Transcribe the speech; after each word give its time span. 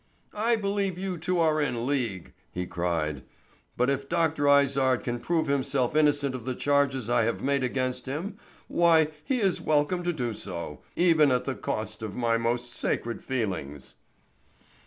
"I 0.33 0.55
believe 0.55 0.97
you 0.97 1.19
two 1.19 1.37
are 1.37 1.61
in 1.61 1.85
league," 1.85 2.33
he 2.51 2.65
cried; 2.65 3.21
"but 3.77 3.87
if 3.87 4.09
Dr. 4.09 4.47
Izard 4.59 5.03
can 5.03 5.19
prove 5.19 5.45
himself 5.45 5.95
innocent 5.95 6.33
of 6.33 6.43
the 6.43 6.55
charges 6.55 7.07
I 7.07 7.21
have 7.25 7.43
made 7.43 7.63
against 7.63 8.07
him, 8.07 8.39
why, 8.67 9.09
he 9.23 9.39
is 9.39 9.61
welcome 9.61 10.01
to 10.01 10.11
do 10.11 10.33
so, 10.33 10.81
even 10.95 11.31
at 11.31 11.45
the 11.45 11.53
cost 11.53 12.01
of 12.01 12.15
my 12.15 12.35
most 12.39 12.73
sacred 12.73 13.23
feelings." 13.23 13.93